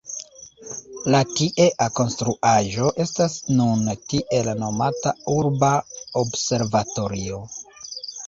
La 1.15 1.17
tiea 1.39 1.89
konstruaĵo 1.99 2.87
estas 3.03 3.35
nun 3.59 3.85
tiel 4.13 4.49
nomata 4.63 5.13
Urba 5.35 5.71
Observatorio. 6.25 7.41